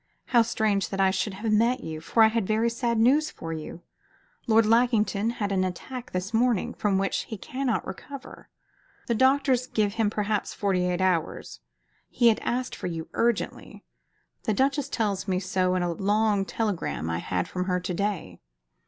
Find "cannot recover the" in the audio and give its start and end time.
7.37-9.13